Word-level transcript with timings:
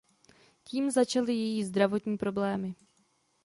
Tím 0.63 0.91
začaly 0.91 1.33
její 1.33 1.63
zdravotní 1.63 2.17
problémy. 2.17 2.75